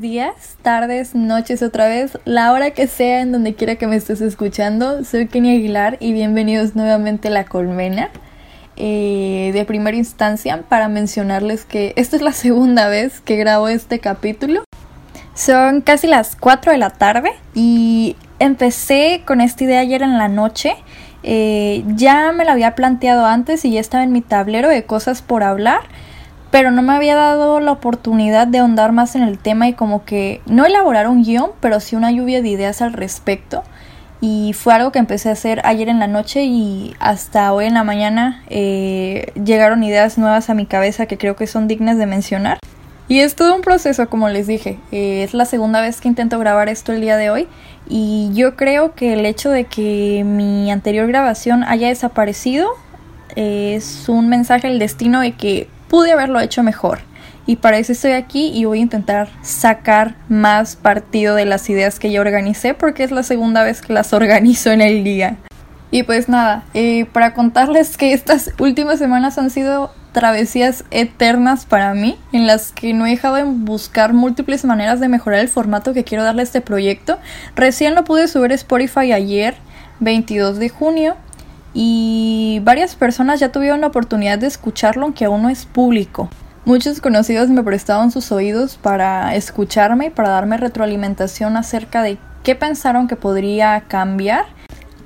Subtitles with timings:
[0.00, 4.20] días, tardes, noches otra vez, la hora que sea en donde quiera que me estés
[4.20, 5.04] escuchando.
[5.04, 8.10] Soy Kenny Aguilar y bienvenidos nuevamente a La Colmena.
[8.76, 13.98] Eh, de primera instancia, para mencionarles que esta es la segunda vez que grabo este
[13.98, 14.62] capítulo.
[15.34, 20.28] Son casi las 4 de la tarde y empecé con esta idea ayer en la
[20.28, 20.74] noche.
[21.24, 25.22] Eh, ya me la había planteado antes y ya estaba en mi tablero de cosas
[25.22, 25.80] por hablar
[26.50, 30.04] pero no me había dado la oportunidad de ahondar más en el tema y como
[30.04, 33.62] que no elaborar un guion, pero sí una lluvia de ideas al respecto.
[34.20, 37.74] Y fue algo que empecé a hacer ayer en la noche y hasta hoy en
[37.74, 42.06] la mañana eh, llegaron ideas nuevas a mi cabeza que creo que son dignas de
[42.06, 42.58] mencionar.
[43.06, 44.78] Y es todo un proceso, como les dije.
[44.90, 47.46] Eh, es la segunda vez que intento grabar esto el día de hoy.
[47.88, 52.68] Y yo creo que el hecho de que mi anterior grabación haya desaparecido
[53.36, 57.00] es un mensaje al destino de que pude haberlo hecho mejor.
[57.46, 61.98] Y para eso estoy aquí y voy a intentar sacar más partido de las ideas
[61.98, 65.38] que ya organicé porque es la segunda vez que las organizo en el día.
[65.90, 71.94] Y pues nada, eh, para contarles que estas últimas semanas han sido travesías eternas para
[71.94, 75.94] mí, en las que no he dejado de buscar múltiples maneras de mejorar el formato
[75.94, 77.18] que quiero darle a este proyecto.
[77.56, 79.54] Recién lo pude subir a Spotify ayer,
[80.00, 81.16] 22 de junio,
[81.80, 86.28] y varias personas ya tuvieron la oportunidad de escucharlo aunque aún no es público.
[86.64, 92.56] Muchos conocidos me prestaban sus oídos para escucharme y para darme retroalimentación acerca de qué
[92.56, 94.46] pensaron que podría cambiar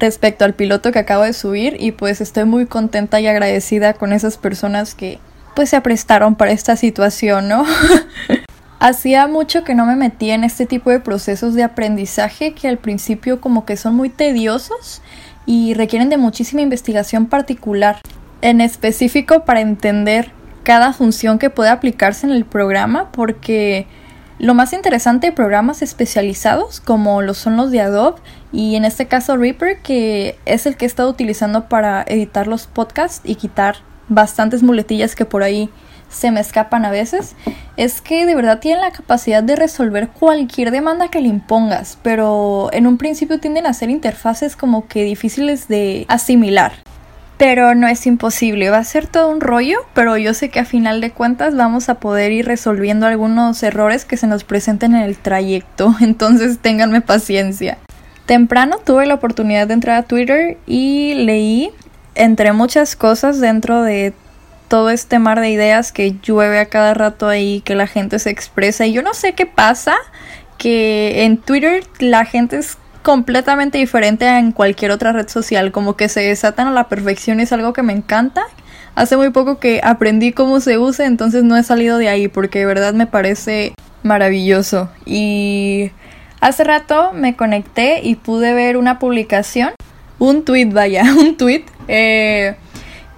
[0.00, 4.14] respecto al piloto que acabo de subir y pues estoy muy contenta y agradecida con
[4.14, 5.18] esas personas que
[5.54, 7.66] pues se prestaron para esta situación, ¿no?
[8.80, 12.78] Hacía mucho que no me metía en este tipo de procesos de aprendizaje que al
[12.78, 15.02] principio como que son muy tediosos
[15.46, 18.00] y requieren de muchísima investigación particular,
[18.40, 23.86] en específico para entender cada función que puede aplicarse en el programa, porque
[24.38, 28.20] lo más interesante de programas especializados, como lo son los de Adobe
[28.52, 32.66] y en este caso Reaper, que es el que he estado utilizando para editar los
[32.66, 33.76] podcasts y quitar
[34.08, 35.70] bastantes muletillas que por ahí
[36.12, 37.34] se me escapan a veces,
[37.76, 42.68] es que de verdad tienen la capacidad de resolver cualquier demanda que le impongas, pero
[42.72, 46.72] en un principio tienden a ser interfaces como que difíciles de asimilar.
[47.38, 50.64] Pero no es imposible, va a ser todo un rollo, pero yo sé que a
[50.64, 55.02] final de cuentas vamos a poder ir resolviendo algunos errores que se nos presenten en
[55.02, 57.78] el trayecto, entonces ténganme paciencia.
[58.26, 61.72] Temprano tuve la oportunidad de entrar a Twitter y leí
[62.14, 64.12] entre muchas cosas dentro de
[64.72, 68.30] todo este mar de ideas que llueve a cada rato ahí, que la gente se
[68.30, 68.86] expresa.
[68.86, 69.94] Y yo no sé qué pasa,
[70.56, 75.94] que en Twitter la gente es completamente diferente a en cualquier otra red social, como
[75.94, 78.44] que se desatan a la perfección, es algo que me encanta.
[78.94, 82.60] Hace muy poco que aprendí cómo se usa, entonces no he salido de ahí porque
[82.60, 84.88] de verdad me parece maravilloso.
[85.04, 85.90] Y
[86.40, 89.72] hace rato me conecté y pude ver una publicación,
[90.18, 91.64] un tweet, vaya, un tweet.
[91.88, 92.54] Eh,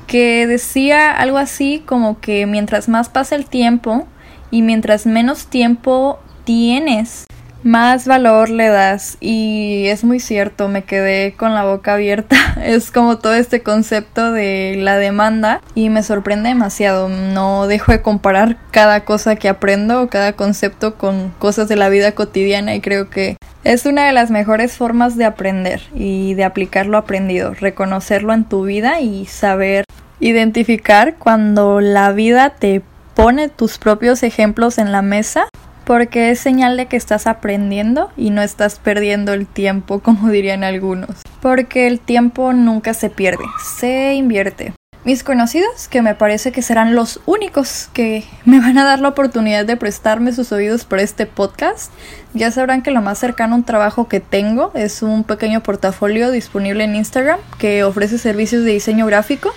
[0.06, 4.06] que decía algo así como que mientras más pasa el tiempo
[4.50, 7.26] y mientras menos tiempo tienes,
[7.64, 12.36] más valor le das y es muy cierto, me quedé con la boca abierta.
[12.62, 17.08] Es como todo este concepto de la demanda y me sorprende demasiado.
[17.08, 21.88] No dejo de comparar cada cosa que aprendo o cada concepto con cosas de la
[21.88, 26.44] vida cotidiana y creo que es una de las mejores formas de aprender y de
[26.44, 29.84] aplicar lo aprendido, reconocerlo en tu vida y saber
[30.20, 32.82] identificar cuando la vida te
[33.14, 35.48] pone tus propios ejemplos en la mesa
[35.84, 40.64] porque es señal de que estás aprendiendo y no estás perdiendo el tiempo, como dirían
[40.64, 41.10] algunos.
[41.40, 44.72] Porque el tiempo nunca se pierde, se invierte.
[45.04, 49.08] Mis conocidos, que me parece que serán los únicos que me van a dar la
[49.08, 51.92] oportunidad de prestarme sus oídos por este podcast,
[52.32, 56.30] ya sabrán que lo más cercano a un trabajo que tengo es un pequeño portafolio
[56.30, 59.52] disponible en Instagram que ofrece servicios de diseño gráfico.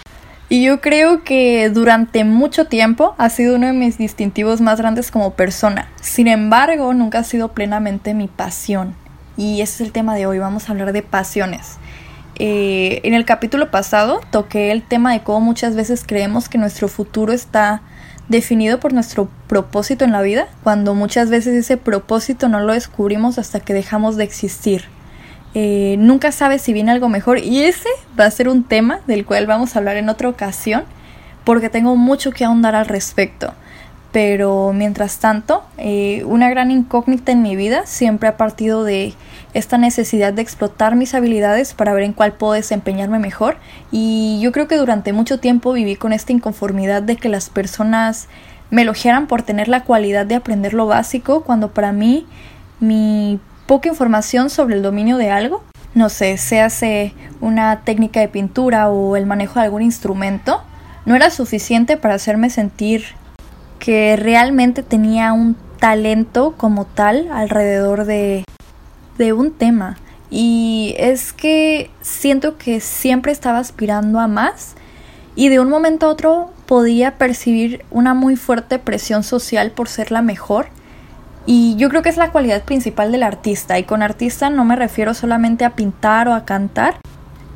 [0.49, 5.11] Y yo creo que durante mucho tiempo ha sido uno de mis distintivos más grandes
[5.11, 5.87] como persona.
[6.01, 8.95] Sin embargo, nunca ha sido plenamente mi pasión.
[9.37, 11.77] Y ese es el tema de hoy, vamos a hablar de pasiones.
[12.39, 16.87] Eh, en el capítulo pasado toqué el tema de cómo muchas veces creemos que nuestro
[16.87, 17.81] futuro está
[18.29, 23.39] definido por nuestro propósito en la vida, cuando muchas veces ese propósito no lo descubrimos
[23.39, 24.85] hasta que dejamos de existir.
[25.55, 27.89] Eh, nunca sabes si viene algo mejor y ese
[28.19, 30.83] va a ser un tema del cual vamos a hablar en otra ocasión
[31.43, 33.53] porque tengo mucho que ahondar al respecto.
[34.17, 39.13] Pero mientras tanto, eh, una gran incógnita en mi vida siempre ha partido de
[39.53, 43.57] esta necesidad de explotar mis habilidades para ver en cuál puedo desempeñarme mejor.
[43.91, 48.27] Y yo creo que durante mucho tiempo viví con esta inconformidad de que las personas
[48.71, 52.25] me elogiaran por tener la cualidad de aprender lo básico cuando para mí
[52.79, 55.63] mi poca información sobre el dominio de algo,
[55.93, 60.63] no sé, se hace una técnica de pintura o el manejo de algún instrumento,
[61.05, 63.03] no era suficiente para hacerme sentir
[63.79, 68.43] que realmente tenía un talento como tal alrededor de,
[69.17, 69.97] de un tema.
[70.29, 74.75] Y es que siento que siempre estaba aspirando a más
[75.35, 80.11] y de un momento a otro podía percibir una muy fuerte presión social por ser
[80.11, 80.67] la mejor.
[81.45, 83.79] Y yo creo que es la cualidad principal del artista.
[83.79, 86.99] Y con artista no me refiero solamente a pintar o a cantar.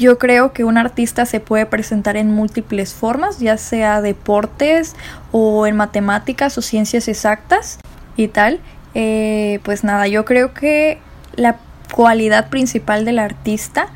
[0.02, 4.96] Yo creo que un artista se puede presentar en múltiples formas, ya sea deportes
[5.32, 7.78] o en matemáticas o ciencias exactas
[8.18, 8.62] y tal.
[8.96, 10.98] Eh, pues nada, yo creo que
[11.36, 11.58] la
[11.94, 13.90] cualidad principal del artista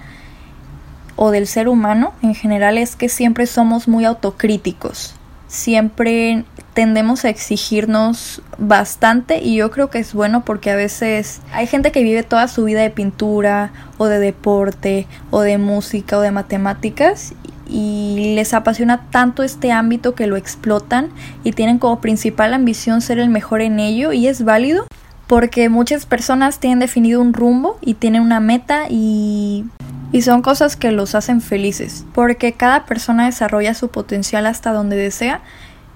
[1.15, 5.15] o del ser humano en general es que siempre somos muy autocríticos.
[5.47, 11.67] Siempre tendemos a exigirnos bastante y yo creo que es bueno porque a veces hay
[11.67, 16.21] gente que vive toda su vida de pintura o de deporte o de música o
[16.21, 17.33] de matemáticas
[17.67, 21.09] y les apasiona tanto este ámbito que lo explotan
[21.45, 24.85] y tienen como principal ambición ser el mejor en ello y es válido
[25.27, 29.63] porque muchas personas tienen definido un rumbo y tienen una meta y
[30.11, 34.95] y son cosas que los hacen felices, porque cada persona desarrolla su potencial hasta donde
[34.95, 35.41] desea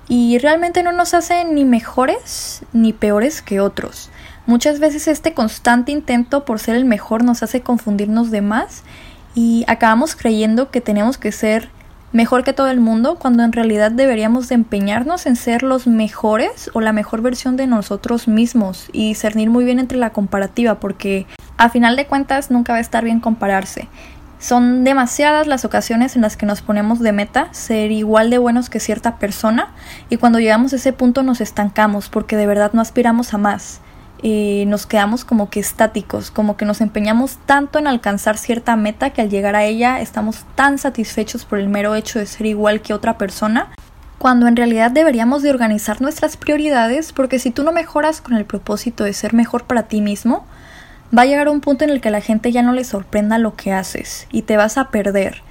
[0.10, 4.10] y realmente no nos hace ni mejores ni peores que otros.
[4.48, 8.84] Muchas veces este constante intento por ser el mejor nos hace confundirnos de más
[9.36, 11.70] y acabamos creyendo que tenemos que ser
[12.12, 16.72] mejor que todo el mundo cuando en realidad deberíamos de empeñarnos en ser los mejores
[16.74, 21.28] o la mejor versión de nosotros mismos y discernir muy bien entre la comparativa porque
[21.58, 23.88] a final de cuentas nunca va a estar bien compararse.
[24.40, 28.70] Son demasiadas las ocasiones en las que nos ponemos de meta ser igual de buenos
[28.70, 29.74] que cierta persona
[30.10, 33.82] y cuando llegamos a ese punto nos estancamos porque de verdad no aspiramos a más.
[34.24, 39.10] Eh, nos quedamos como que estáticos, como que nos empeñamos tanto en alcanzar cierta meta
[39.12, 42.82] que al llegar a ella estamos tan satisfechos por el mero hecho de ser igual
[42.82, 43.70] que otra persona,
[44.18, 48.46] cuando en realidad deberíamos de organizar nuestras prioridades porque si tú no mejoras con el
[48.46, 50.46] propósito de ser mejor para ti mismo,
[51.16, 53.56] va a llegar un punto en el que la gente ya no le sorprenda lo
[53.56, 55.42] que haces y te vas a perder.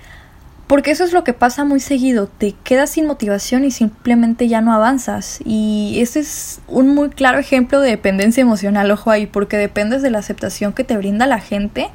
[0.67, 4.61] Porque eso es lo que pasa muy seguido, te quedas sin motivación y simplemente ya
[4.61, 5.41] no avanzas.
[5.43, 10.11] Y ese es un muy claro ejemplo de dependencia emocional, ojo ahí, porque dependes de
[10.11, 11.89] la aceptación que te brinda la gente,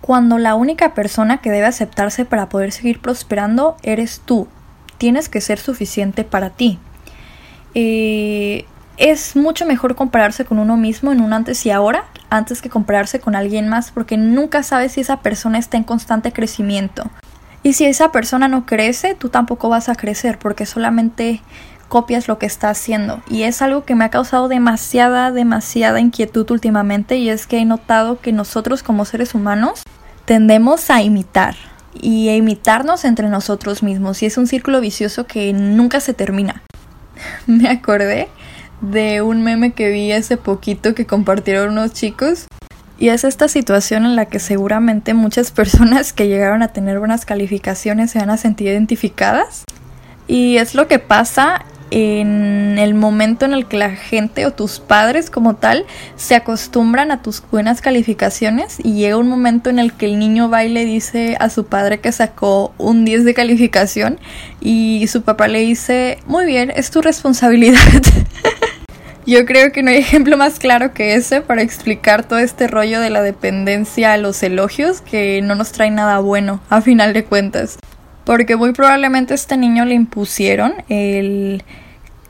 [0.00, 4.46] cuando la única persona que debe aceptarse para poder seguir prosperando eres tú.
[4.96, 6.78] Tienes que ser suficiente para ti.
[7.74, 8.64] Eh,
[9.00, 13.18] es mucho mejor compararse con uno mismo en un antes y ahora antes que compararse
[13.18, 17.04] con alguien más porque nunca sabes si esa persona está en constante crecimiento.
[17.62, 21.40] Y si esa persona no crece, tú tampoco vas a crecer porque solamente
[21.88, 23.22] copias lo que está haciendo.
[23.26, 27.64] Y es algo que me ha causado demasiada, demasiada inquietud últimamente y es que he
[27.64, 29.82] notado que nosotros como seres humanos
[30.26, 31.56] tendemos a imitar
[31.94, 36.62] y a imitarnos entre nosotros mismos y es un círculo vicioso que nunca se termina.
[37.46, 38.28] me acordé
[38.80, 42.46] de un meme que vi hace poquito que compartieron unos chicos
[43.00, 47.24] y es esta situación en la que seguramente muchas personas que llegaron a tener buenas
[47.24, 49.64] calificaciones se van a sentir identificadas.
[50.28, 54.78] Y es lo que pasa en el momento en el que la gente o tus
[54.78, 59.92] padres como tal se acostumbran a tus buenas calificaciones y llega un momento en el
[59.92, 63.34] que el niño va y le dice a su padre que sacó un 10 de
[63.34, 64.20] calificación
[64.60, 67.80] y su papá le dice, muy bien, es tu responsabilidad.
[69.26, 73.00] Yo creo que no hay ejemplo más claro que ese para explicar todo este rollo
[73.00, 77.24] de la dependencia a los elogios que no nos trae nada bueno a final de
[77.24, 77.78] cuentas.
[78.24, 81.62] Porque muy probablemente a este niño le impusieron el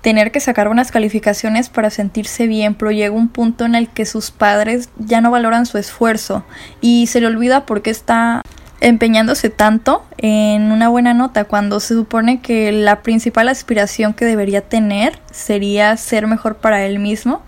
[0.01, 4.07] tener que sacar unas calificaciones para sentirse bien, pero llega un punto en el que
[4.07, 6.45] sus padres ya no valoran su esfuerzo
[6.81, 8.43] y se le olvida por qué está
[8.81, 14.63] empeñándose tanto en una buena nota cuando se supone que la principal aspiración que debería
[14.63, 17.43] tener sería ser mejor para él mismo.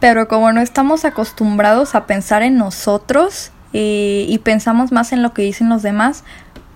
[0.00, 5.34] Pero como no estamos acostumbrados a pensar en nosotros eh, y pensamos más en lo
[5.34, 6.24] que dicen los demás,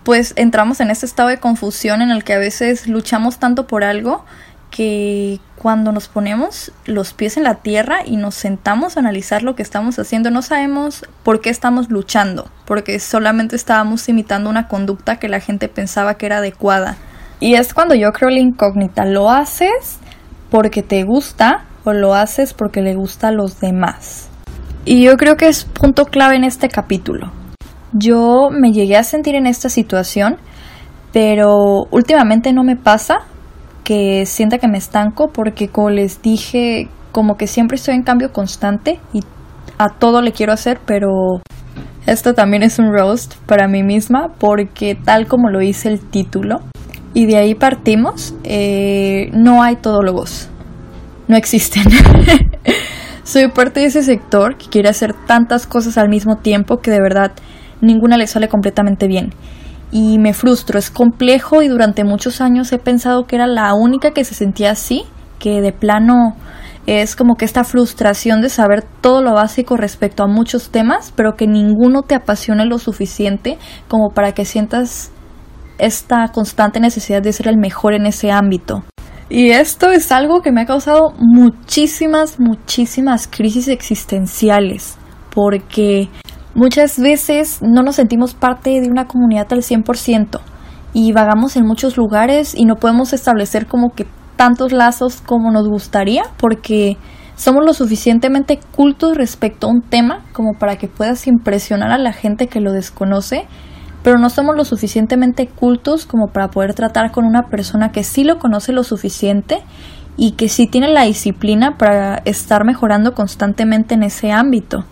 [0.03, 3.85] pues entramos en este estado de confusión en el que a veces luchamos tanto por
[3.85, 4.25] algo
[4.73, 9.55] que cuando nos ponemos los pies en la tierra y nos sentamos a analizar lo
[9.55, 15.19] que estamos haciendo, no sabemos por qué estamos luchando, porque solamente estábamos imitando una conducta
[15.19, 16.97] que la gente pensaba que era adecuada.
[17.39, 19.99] Y es cuando yo creo la incógnita, ¿lo haces
[20.51, 24.31] porque te gusta o lo haces porque le gusta a los demás?
[24.87, 27.31] Y yo creo que es punto clave en este capítulo.
[27.93, 30.39] Yo me llegué a sentir en esta situación,
[31.13, 33.27] pero últimamente no me pasa
[34.27, 39.01] sienta que me estanco porque como les dije, como que siempre estoy en cambio constante
[39.13, 39.21] y
[39.79, 41.41] a todo le quiero hacer, pero
[42.07, 46.61] esto también es un roast para mí misma porque tal como lo hice el título
[47.15, 50.49] y de ahí partimos, eh, no hay todólogos,
[51.29, 51.85] no existen.
[53.25, 57.01] Soy parte de ese sector que quiere hacer tantas cosas al mismo tiempo que de
[57.01, 57.33] verdad
[57.81, 59.33] ninguna le sale completamente bien.
[59.93, 64.13] Y me frustro, es complejo y durante muchos años he pensado que era la única
[64.13, 65.05] que se sentía así,
[65.39, 66.35] que de plano
[66.87, 71.37] es como que esta frustración de saber todo lo básico respecto a muchos temas, pero
[71.37, 75.13] que ninguno te apasione lo suficiente como para que sientas
[75.79, 78.85] esta constante necesidad de ser el mejor en ese ámbito.
[79.29, 84.97] Y esto es algo que me ha causado muchísimas, muchísimas crisis existenciales,
[85.35, 86.09] porque
[86.55, 90.41] muchas veces no nos sentimos parte de una comunidad al 100%
[90.95, 94.07] y vagamos en muchos lugares y no podemos establecer como que
[94.37, 96.97] tantos lazos como nos gustaría, porque
[97.37, 102.13] somos lo suficientemente cultos respecto a un tema como para que puedas impresionar a la
[102.13, 103.47] gente que lo desconoce
[104.03, 108.25] pero no somos lo suficientemente cultos como para poder tratar con una persona que sí
[108.25, 109.59] lo conoce lo suficiente
[110.17, 114.85] y que sí tiene la disciplina para estar mejorando constantemente en ese ámbito.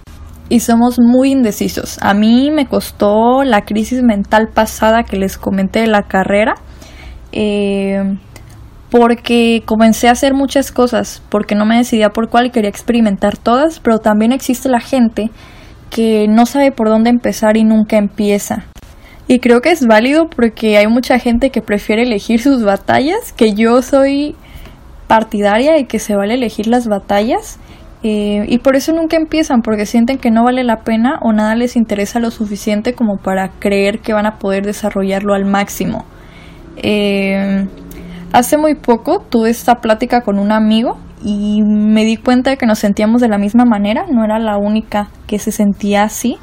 [0.50, 1.96] Y somos muy indecisos.
[2.02, 6.56] A mí me costó la crisis mental pasada que les comenté de la carrera.
[7.32, 8.02] Eh,
[8.90, 13.78] porque comencé a hacer muchas cosas, porque no me decidía por cuál quería experimentar todas,
[13.78, 15.30] pero también existe la gente
[15.90, 18.64] que no sabe por dónde empezar y nunca empieza.
[19.28, 23.54] Y creo que es válido porque hay mucha gente que prefiere elegir sus batallas, que
[23.54, 24.34] yo soy
[25.06, 27.59] partidaria de que se vale elegir las batallas.
[28.02, 31.54] Eh, y por eso nunca empiezan, porque sienten que no vale la pena o nada
[31.54, 36.06] les interesa lo suficiente como para creer que van a poder desarrollarlo al máximo.
[36.76, 37.66] Eh,
[38.32, 42.64] hace muy poco tuve esta plática con un amigo y me di cuenta de que
[42.64, 46.38] nos sentíamos de la misma manera, no era la única que se sentía así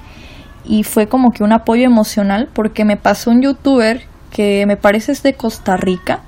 [0.63, 5.13] y fue como que un apoyo emocional porque me pasó un youtuber que me parece
[5.13, 6.21] es de Costa Rica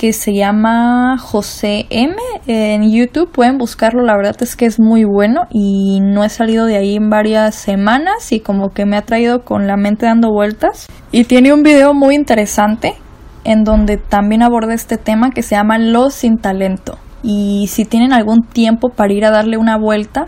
[0.00, 2.14] que se llama José M
[2.46, 6.64] en YouTube pueden buscarlo la verdad es que es muy bueno y no he salido
[6.64, 10.32] de ahí en varias semanas y como que me ha traído con la mente dando
[10.32, 12.94] vueltas y tiene un video muy interesante
[13.44, 18.14] en donde también aborda este tema que se llama Los sin talento y si tienen
[18.14, 20.24] algún tiempo para ir a darle una vuelta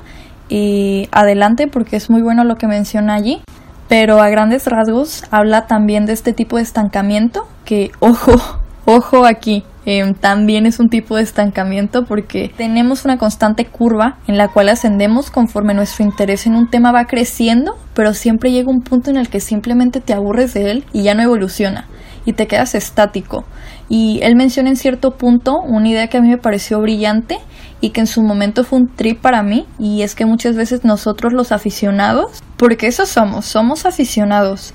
[0.51, 3.41] y adelante porque es muy bueno lo que menciona allí.
[3.89, 9.65] Pero a grandes rasgos habla también de este tipo de estancamiento que, ojo, ojo aquí,
[9.85, 14.69] em, también es un tipo de estancamiento porque tenemos una constante curva en la cual
[14.69, 19.17] ascendemos conforme nuestro interés en un tema va creciendo, pero siempre llega un punto en
[19.17, 21.89] el que simplemente te aburres de él y ya no evoluciona
[22.25, 23.45] y te quedas estático.
[23.89, 27.39] Y él menciona en cierto punto una idea que a mí me pareció brillante
[27.81, 30.85] y que en su momento fue un trip para mí y es que muchas veces
[30.85, 34.73] nosotros los aficionados, porque eso somos, somos aficionados,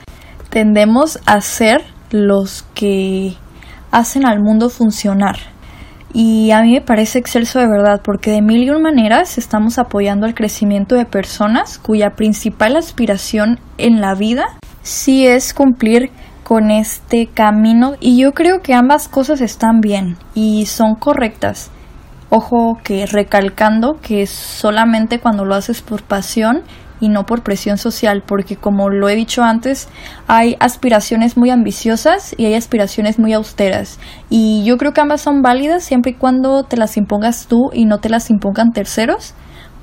[0.50, 3.36] tendemos a ser los que
[3.92, 5.38] hacen al mundo funcionar.
[6.14, 9.78] Y a mí me parece excelso de verdad, porque de mil y un maneras estamos
[9.78, 14.46] apoyando el crecimiento de personas cuya principal aspiración en la vida
[14.82, 16.12] sí es cumplir
[16.44, 21.70] con este camino y yo creo que ambas cosas están bien y son correctas.
[22.30, 26.64] Ojo que recalcando que solamente cuando lo haces por pasión
[27.00, 29.90] y no por presión social, porque como lo he dicho antes,
[30.28, 34.00] hay aspiraciones muy ambiciosas y hay aspiraciones muy austeras.
[34.30, 37.86] Y yo creo que ambas son válidas siempre y cuando te las impongas tú y
[37.86, 39.34] no te las impongan terceros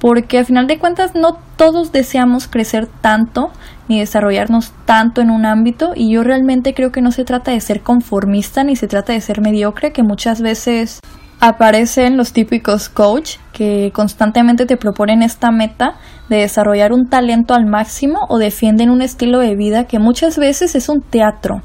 [0.04, 3.50] porque al final de cuentas no todos deseamos crecer tanto
[3.88, 7.60] ni desarrollarnos tanto en un ámbito y yo realmente creo que no se trata de
[7.60, 11.00] ser conformista ni se trata de ser mediocre que muchas veces
[11.48, 15.96] aparecen los típicos coach que constantemente te proponen esta meta
[16.30, 20.74] de desarrollar un talento al máximo o defienden un estilo de vida que muchas veces
[20.74, 21.60] es un teatro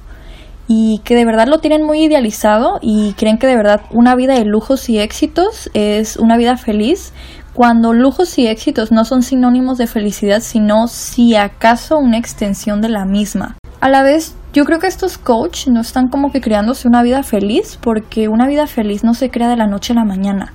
[0.67, 4.33] y que de verdad lo tienen muy idealizado y creen que de verdad una vida
[4.33, 7.13] de lujos y éxitos es una vida feliz
[7.53, 12.89] cuando lujos y éxitos no son sinónimos de felicidad, sino si acaso una extensión de
[12.89, 13.57] la misma.
[13.81, 17.23] A la vez, yo creo que estos coach no están como que creándose una vida
[17.23, 20.51] feliz, porque una vida feliz no se crea de la noche a la mañana.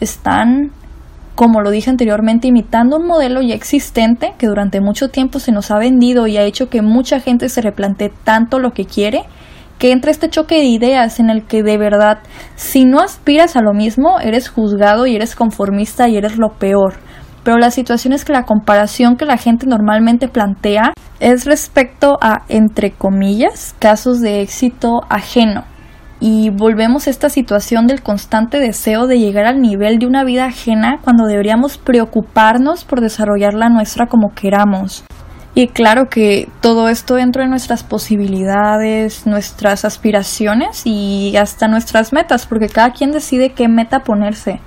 [0.00, 0.72] Están,
[1.36, 5.70] como lo dije anteriormente, imitando un modelo ya existente que durante mucho tiempo se nos
[5.70, 9.24] ha vendido y ha hecho que mucha gente se replantee tanto lo que quiere
[9.78, 12.18] que entra este choque de ideas en el que de verdad,
[12.54, 16.94] si no aspiras a lo mismo, eres juzgado y eres conformista y eres lo peor.
[17.44, 22.42] Pero la situación es que la comparación que la gente normalmente plantea es respecto a,
[22.48, 25.64] entre comillas, casos de éxito ajeno.
[26.20, 30.46] y volvemos a esta situación del constante deseo de llegar al nivel de una vida
[30.46, 35.04] ajena cuando deberíamos preocuparnos por desarrollar la nuestra como queramos.
[35.54, 42.46] Y claro que todo esto dentro de nuestras posibilidades, nuestras aspiraciones y hasta nuestras metas,
[42.46, 44.60] porque cada quien decide qué meta ponerse.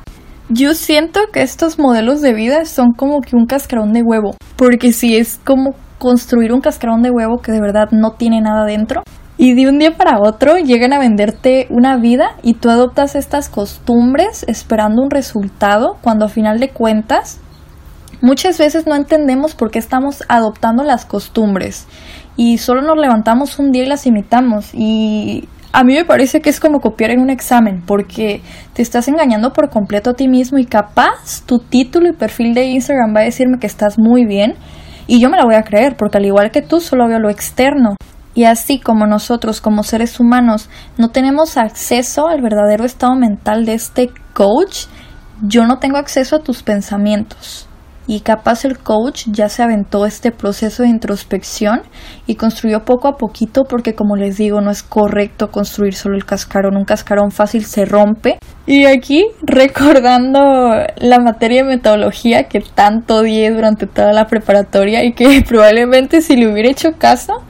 [0.49, 4.93] Yo siento que estos modelos de vida son como que un cascarón de huevo, porque
[4.93, 9.03] si es como construir un cascarón de huevo que de verdad no tiene nada dentro,
[9.37, 13.49] y de un día para otro llegan a venderte una vida y tú adoptas estas
[13.49, 17.39] costumbres esperando un resultado cuando a final de cuentas
[18.21, 21.87] muchas veces no entendemos por qué estamos adoptando las costumbres
[22.37, 25.47] y solo nos levantamos un día y las imitamos y
[25.77, 28.41] a mí me parece que es como copiar en un examen porque
[28.73, 32.65] te estás engañando por completo a ti mismo y capaz tu título y perfil de
[32.65, 34.55] Instagram va a decirme que estás muy bien
[35.05, 37.29] y yo me la voy a creer porque al igual que tú solo veo lo
[37.29, 37.95] externo
[38.33, 40.67] y así como nosotros como seres humanos
[40.97, 44.87] no tenemos acceso al verdadero estado mental de este coach,
[45.43, 47.66] yo no tengo acceso a tus pensamientos.
[48.09, 51.81] Y capaz el coach ya se aventó este proceso de introspección
[52.25, 56.23] y construyó poco a poquito porque como les digo no es correcto construir solo el
[56.23, 58.39] cascarón, un cascarón fácil se rompe.
[58.65, 60.39] Y aquí recordando
[60.95, 66.37] la materia de metodología que tanto odié durante toda la preparatoria y que probablemente si
[66.37, 67.43] le hubiera hecho caso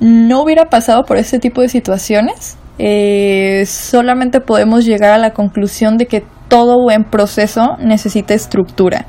[0.00, 5.96] no hubiera pasado por este tipo de situaciones, eh, solamente podemos llegar a la conclusión
[5.96, 9.06] de que todo buen proceso necesita estructura.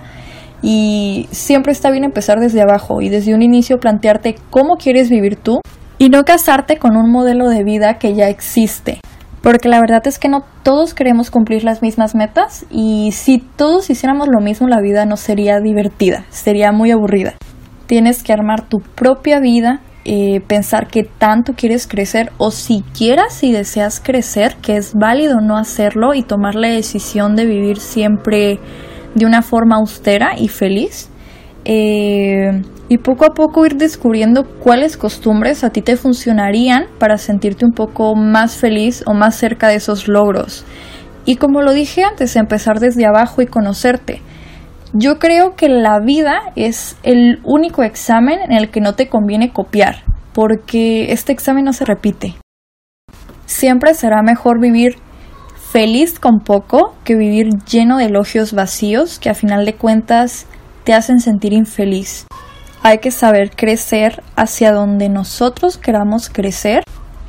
[0.62, 5.36] Y siempre está bien empezar desde abajo y desde un inicio plantearte cómo quieres vivir
[5.36, 5.60] tú
[5.98, 9.00] y no casarte con un modelo de vida que ya existe.
[9.42, 13.90] Porque la verdad es que no todos queremos cumplir las mismas metas y si todos
[13.90, 17.36] hiciéramos lo mismo la vida no sería divertida, sería muy aburrida.
[17.86, 23.52] Tienes que armar tu propia vida eh, pensar que tanto quieres crecer o siquiera si
[23.52, 28.58] deseas crecer, que es válido no hacerlo y tomar la decisión de vivir siempre
[29.18, 31.10] de una forma austera y feliz.
[31.66, 37.66] Eh, y poco a poco ir descubriendo cuáles costumbres a ti te funcionarían para sentirte
[37.66, 40.64] un poco más feliz o más cerca de esos logros.
[41.26, 44.22] Y como lo dije antes, empezar desde abajo y conocerte.
[44.94, 49.52] Yo creo que la vida es el único examen en el que no te conviene
[49.52, 52.36] copiar, porque este examen no se repite.
[53.46, 54.96] Siempre será mejor vivir
[55.80, 60.48] feliz con poco que vivir lleno de elogios vacíos que a final de cuentas
[60.84, 62.26] te hacen sentir infeliz.
[62.82, 66.82] Hay que saber crecer hacia donde nosotros queramos crecer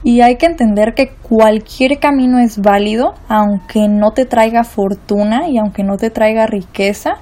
[0.03, 5.59] y hay que entender que cualquier camino es válido aunque no te traiga fortuna y
[5.59, 7.19] aunque no te traiga riqueza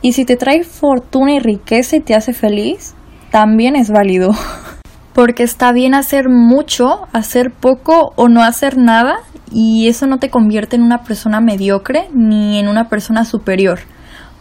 [0.00, 2.94] y si te trae fortuna y riqueza y te hace feliz,
[3.32, 4.30] también es válido.
[5.12, 9.16] Porque está bien hacer mucho, hacer poco o no hacer nada
[9.52, 13.80] y eso no te convierte en una persona mediocre ni en una persona superior.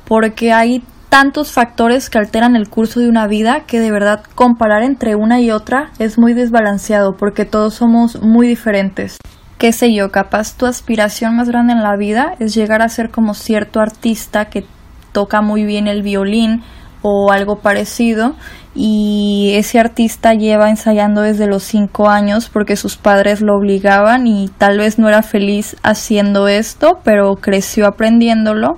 [0.05, 4.83] Porque hay tantos factores que alteran el curso de una vida que de verdad comparar
[4.83, 9.17] entre una y otra es muy desbalanceado porque todos somos muy diferentes.
[9.57, 13.11] Qué sé yo, capaz tu aspiración más grande en la vida es llegar a ser
[13.11, 14.65] como cierto artista que
[15.11, 16.63] toca muy bien el violín
[17.01, 18.35] o algo parecido
[18.73, 24.49] y ese artista lleva ensayando desde los cinco años porque sus padres lo obligaban y
[24.57, 28.77] tal vez no era feliz haciendo esto pero creció aprendiéndolo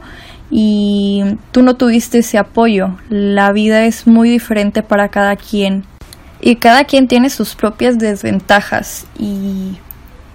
[0.55, 2.95] y tú no tuviste ese apoyo.
[3.09, 5.83] La vida es muy diferente para cada quien.
[6.41, 9.79] Y cada quien tiene sus propias desventajas y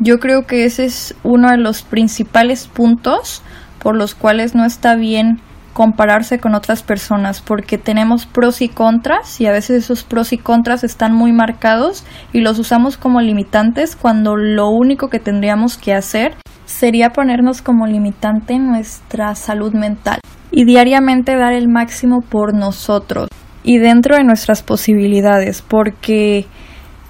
[0.00, 3.42] yo creo que ese es uno de los principales puntos
[3.78, 5.40] por los cuales no está bien
[5.78, 10.36] compararse con otras personas porque tenemos pros y contras y a veces esos pros y
[10.36, 15.94] contras están muy marcados y los usamos como limitantes cuando lo único que tendríamos que
[15.94, 16.34] hacer
[16.66, 20.18] sería ponernos como limitante nuestra salud mental
[20.50, 23.28] y diariamente dar el máximo por nosotros
[23.62, 26.46] y dentro de nuestras posibilidades porque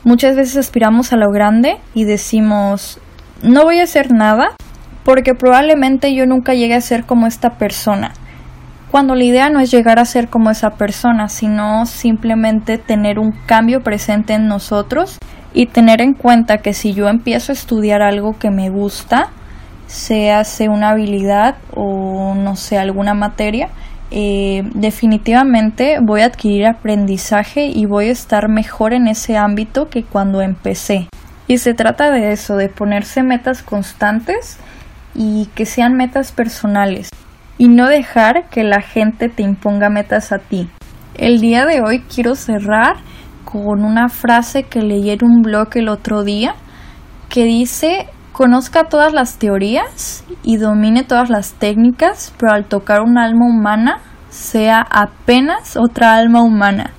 [0.04, 3.00] muchas veces aspiramos a lo grande y decimos
[3.42, 4.50] no voy a hacer nada
[5.04, 8.12] porque probablemente yo nunca llegue a ser como esta persona
[8.90, 13.32] cuando la idea no es llegar a ser como esa persona, sino simplemente tener un
[13.46, 15.18] cambio presente en nosotros
[15.52, 19.28] y tener en cuenta que si yo empiezo a estudiar algo que me gusta,
[19.86, 23.68] sea una habilidad o no sé, alguna materia,
[24.10, 30.02] eh, definitivamente voy a adquirir aprendizaje y voy a estar mejor en ese ámbito que
[30.02, 31.08] cuando empecé.
[31.46, 34.58] Y se trata de eso, de ponerse metas constantes
[35.14, 37.10] y que sean metas personales
[37.58, 40.70] y no dejar que la gente te imponga metas a ti.
[41.16, 42.96] El día de hoy quiero cerrar
[43.44, 46.54] con una frase que leí en un blog el otro día
[47.28, 53.18] que dice conozca todas las teorías y domine todas las técnicas, pero al tocar un
[53.18, 53.98] alma humana
[54.30, 56.92] sea apenas otra alma humana.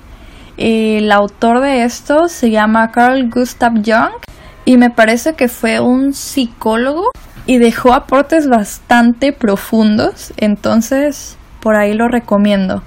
[0.58, 4.12] El autor de esto se llama Carl Gustav Jung
[4.66, 7.10] y me parece que fue un psicólogo
[7.50, 12.84] y dejó aportes bastante profundos, entonces por ahí lo recomiendo.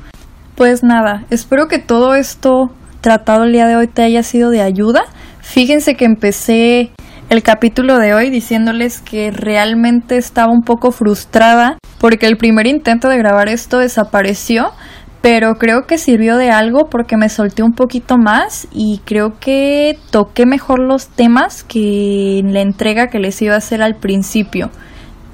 [0.56, 2.72] Pues nada, espero que todo esto
[3.02, 5.04] tratado el día de hoy te haya sido de ayuda.
[5.42, 6.94] Fíjense que empecé
[7.30, 13.10] el capítulo de hoy diciéndoles que realmente estaba un poco frustrada porque el primer intento
[13.10, 14.72] de grabar esto desapareció,
[15.24, 19.98] pero creo que sirvió de algo porque me solté un poquito más y creo que
[20.12, 24.70] toqué mejor los temas que la entrega que les iba a hacer al principio.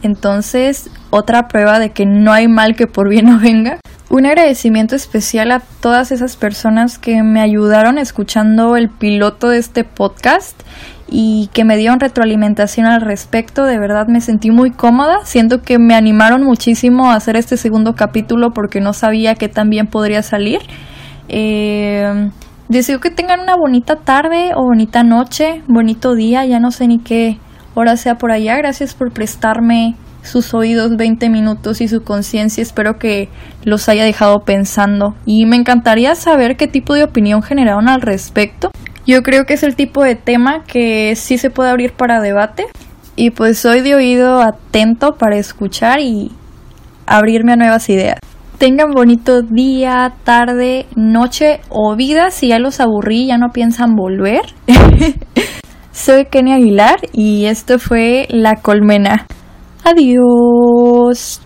[0.04, 3.80] Entonces, otra prueba de que no hay mal que por bien no venga.
[4.12, 9.86] Un agradecimiento especial a todas esas personas que me ayudaron escuchando el piloto de este
[9.86, 10.62] podcast
[11.12, 13.66] y que me dieron retroalimentación al respecto.
[13.66, 15.20] De verdad me sentí muy cómoda.
[15.24, 19.70] Siento que me animaron muchísimo a hacer este segundo capítulo porque no sabía que tan
[19.70, 20.60] bien podría salir.
[21.28, 22.30] Eh,
[22.68, 27.00] deseo que tengan una bonita tarde o bonita noche, bonito día, ya no sé ni
[27.00, 27.38] qué
[27.74, 28.58] hora sea por allá.
[28.58, 32.62] Gracias por prestarme sus oídos 20 minutos y su conciencia.
[32.62, 33.30] Espero que
[33.64, 35.16] los haya dejado pensando.
[35.26, 38.72] Y me encantaría saber qué tipo de opinión generaron al respecto.
[39.10, 42.68] Yo creo que es el tipo de tema que sí se puede abrir para debate
[43.16, 46.32] y pues soy de oído atento para escuchar y
[47.08, 48.20] abrirme a nuevas ideas.
[48.60, 54.42] Tengan bonito día, tarde, noche o vida si ya los aburrí, ya no piensan volver.
[55.92, 59.26] soy Kenny Aguilar y esto fue La Colmena.
[59.84, 61.42] Adiós.